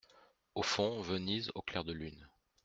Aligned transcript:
Au 0.55 0.63
fond, 0.63 0.99
Venise 1.03 1.51
au 1.53 1.61
clair 1.61 1.83
de 1.83 1.93
lune. 1.93 2.27